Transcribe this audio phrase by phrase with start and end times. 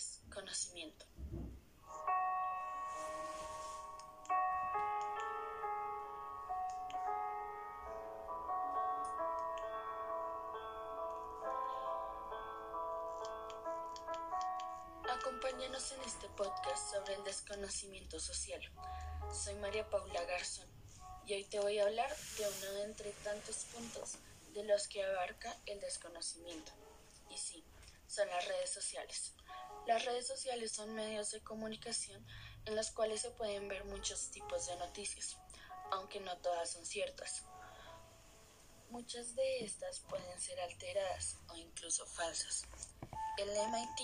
[0.00, 1.04] desconocimiento.
[15.06, 18.60] Acompáñanos en este podcast sobre el desconocimiento social.
[19.32, 20.66] Soy María Paula Garzón
[21.26, 24.14] y hoy te voy a hablar de uno de entre tantos puntos
[24.54, 26.72] de los que abarca el desconocimiento.
[27.28, 27.62] Y sí,
[28.08, 29.34] son las redes sociales.
[29.86, 32.24] Las redes sociales son medios de comunicación
[32.66, 35.36] en los cuales se pueden ver muchos tipos de noticias,
[35.90, 37.44] aunque no todas son ciertas.
[38.90, 42.64] Muchas de estas pueden ser alteradas o incluso falsas.
[43.38, 44.00] El MIT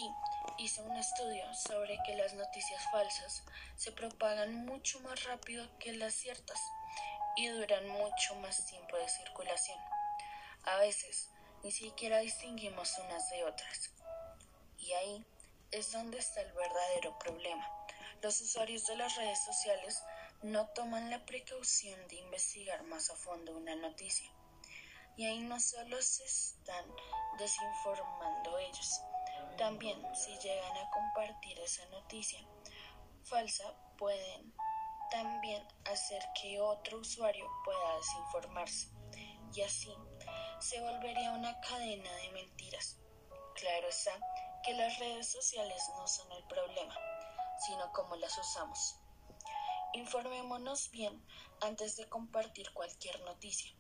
[0.58, 3.42] hizo un estudio sobre que las noticias falsas
[3.76, 6.60] se propagan mucho más rápido que las ciertas
[7.36, 9.78] y duran mucho más tiempo de circulación.
[10.64, 11.28] A veces
[11.62, 13.90] ni siquiera distinguimos unas de otras.
[14.78, 15.26] Y ahí
[15.76, 17.70] es donde está el verdadero problema.
[18.22, 20.02] Los usuarios de las redes sociales
[20.42, 24.30] no toman la precaución de investigar más a fondo una noticia.
[25.16, 26.84] Y ahí no solo se están
[27.38, 29.00] desinformando ellos,
[29.58, 32.40] también si llegan a compartir esa noticia
[33.24, 34.54] falsa pueden
[35.10, 38.88] también hacer que otro usuario pueda desinformarse
[39.52, 39.92] y así
[40.60, 42.98] se volvería una cadena de mentiras.
[43.54, 44.12] Claro está
[44.66, 46.94] que las redes sociales no son el problema,
[47.64, 48.96] sino cómo las usamos.
[49.92, 51.24] Informémonos bien
[51.60, 53.70] antes de compartir cualquier noticia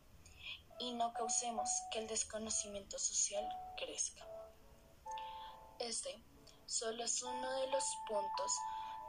[0.78, 4.24] y no causemos que el desconocimiento social crezca.
[5.80, 6.22] Este
[6.66, 8.52] solo es uno de los puntos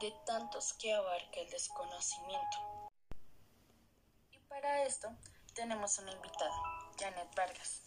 [0.02, 2.90] de tantos que abarca el desconocimiento.
[4.32, 5.10] Y para esto
[5.54, 6.60] tenemos una invitada,
[7.00, 7.87] Janet Vargas.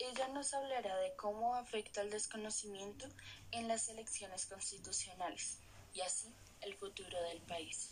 [0.00, 3.06] Ella nos hablará de cómo afecta el desconocimiento
[3.52, 5.58] en las elecciones constitucionales
[5.92, 7.90] y así el futuro del país.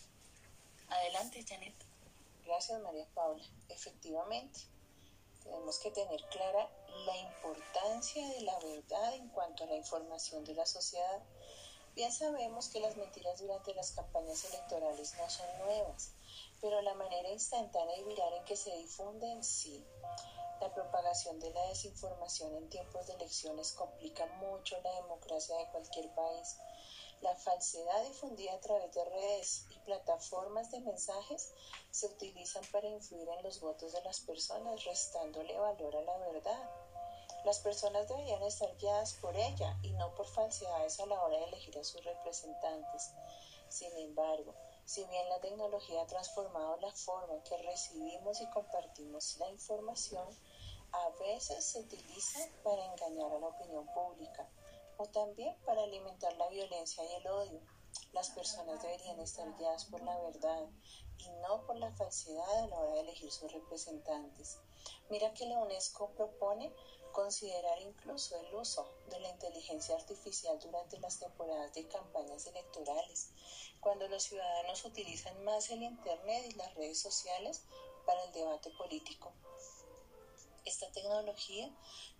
[0.88, 1.76] Adelante, Janet.
[2.44, 3.44] Gracias, María Paula.
[3.68, 4.60] Efectivamente,
[5.44, 6.68] tenemos que tener clara
[7.04, 11.22] la importancia de la verdad en cuanto a la información de la sociedad
[11.98, 16.12] Bien sabemos que las mentiras durante las campañas electorales no son nuevas,
[16.60, 19.86] pero la manera instantánea y viral en que se difunden sí.
[20.60, 26.12] La propagación de la desinformación en tiempos de elecciones complica mucho la democracia de cualquier
[26.14, 26.56] país.
[27.20, 31.52] La falsedad difundida a través de redes y plataformas de mensajes
[31.90, 36.87] se utilizan para influir en los votos de las personas, restándole valor a la verdad.
[37.44, 41.44] Las personas deberían estar guiadas por ella y no por falsedades a la hora de
[41.44, 43.12] elegir a sus representantes.
[43.68, 44.54] Sin embargo,
[44.84, 50.26] si bien la tecnología ha transformado la forma en que recibimos y compartimos la información,
[50.92, 54.48] a veces se utiliza para engañar a la opinión pública
[54.96, 57.60] o también para alimentar la violencia y el odio.
[58.12, 60.66] Las personas deberían estar guiadas por la verdad
[61.18, 64.58] y no por la falsedad a la hora de elegir sus representantes.
[65.10, 66.72] Mira que la UNESCO propone
[67.18, 73.30] considerar incluso el uso de la inteligencia artificial durante las temporadas de campañas electorales,
[73.80, 77.64] cuando los ciudadanos utilizan más el Internet y las redes sociales
[78.06, 79.32] para el debate político.
[80.64, 81.68] Esta tecnología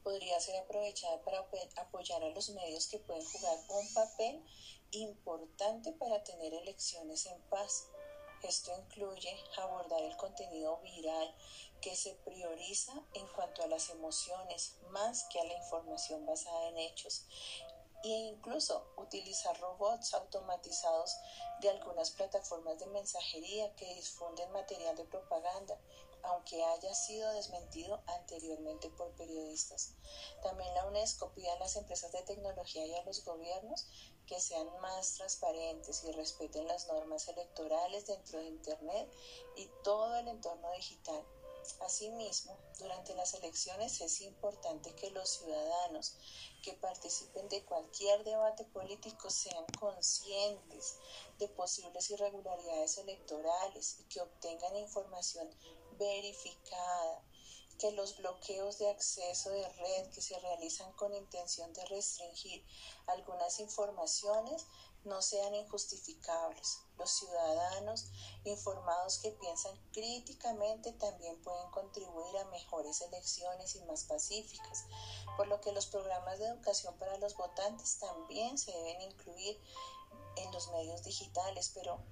[0.02, 4.44] podría ser aprovechada para apoyar a los medios que pueden jugar un papel
[4.90, 7.86] importante para tener elecciones en paz.
[8.42, 11.34] Esto incluye abordar el contenido viral
[11.80, 16.78] que se prioriza en cuanto a las emociones más que a la información basada en
[16.78, 17.26] hechos
[18.04, 21.16] e incluso utilizar robots automatizados
[21.60, 25.76] de algunas plataformas de mensajería que difunden material de propaganda,
[26.28, 29.94] aunque haya sido desmentido anteriormente por periodistas.
[30.42, 33.86] También la UNESCO pide a las empresas de tecnología y a los gobiernos
[34.26, 39.10] que sean más transparentes y respeten las normas electorales dentro de Internet
[39.56, 41.24] y todo el entorno digital
[41.80, 46.16] Asimismo, durante las elecciones es importante que los ciudadanos
[46.62, 50.96] que participen de cualquier debate político sean conscientes
[51.38, 55.48] de posibles irregularidades electorales y que obtengan información
[55.98, 57.22] verificada
[57.78, 62.66] que los bloqueos de acceso de red que se realizan con intención de restringir
[63.06, 64.66] algunas informaciones
[65.04, 66.80] no sean injustificables.
[66.98, 68.10] Los ciudadanos
[68.44, 74.84] informados que piensan críticamente también pueden contribuir a mejores elecciones y más pacíficas,
[75.36, 79.60] por lo que los programas de educación para los votantes también se deben incluir
[80.36, 82.02] en los medios digitales, pero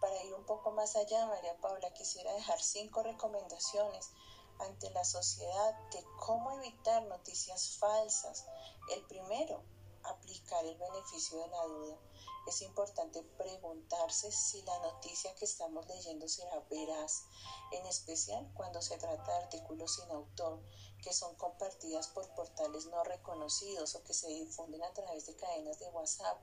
[0.00, 4.10] para ir un poco más allá, María Paula, quisiera dejar cinco recomendaciones
[4.58, 8.46] ante la sociedad de cómo evitar noticias falsas.
[8.94, 9.62] El primero,
[10.04, 11.98] aplicar el beneficio de la duda.
[12.46, 17.24] Es importante preguntarse si la noticia que estamos leyendo será veraz,
[17.72, 20.60] en especial cuando se trata de artículos sin autor,
[21.02, 25.78] que son compartidas por portales no reconocidos o que se difunden a través de cadenas
[25.78, 26.40] de WhatsApp.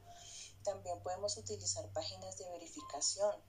[0.68, 3.42] También podemos utilizar páginas de verificación.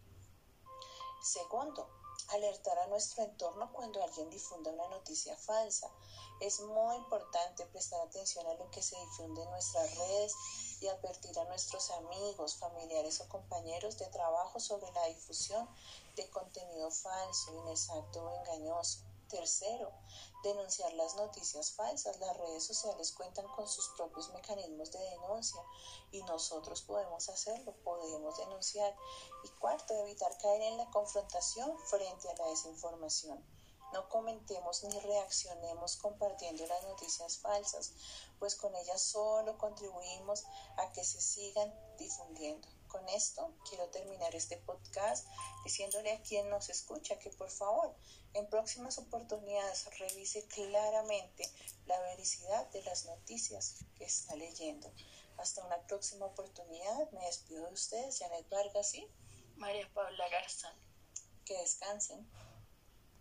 [1.21, 1.91] Segundo,
[2.29, 5.91] alertar a nuestro entorno cuando alguien difunda una noticia falsa.
[6.41, 10.33] Es muy importante prestar atención a lo que se difunde en nuestras redes
[10.81, 15.69] y advertir a nuestros amigos, familiares o compañeros de trabajo sobre la difusión
[16.15, 19.01] de contenido falso, inexacto o engañoso.
[19.29, 19.93] Tercero,
[20.43, 22.19] denunciar las noticias falsas.
[22.19, 25.61] Las redes sociales cuentan con sus propios mecanismos de denuncia
[26.11, 28.97] y nosotros podemos hacerlo, podemos denunciar.
[29.45, 33.45] Y cuarto, evitar caer en la confrontación frente a la desinformación.
[33.93, 37.93] No comentemos ni reaccionemos compartiendo las noticias falsas,
[38.39, 40.45] pues con ellas solo contribuimos
[40.77, 42.69] a que se sigan difundiendo.
[42.89, 45.27] Con esto quiero terminar este podcast
[45.65, 47.95] diciéndole a quien nos escucha que por favor
[48.35, 51.45] en próximas oportunidades revise claramente
[51.87, 54.93] la vericidad de las noticias que está leyendo.
[55.37, 57.11] Hasta una próxima oportunidad.
[57.13, 59.07] Me despido de ustedes, Janet Vargas y
[59.57, 60.73] María Paula Garzón.
[61.45, 62.29] Que descansen.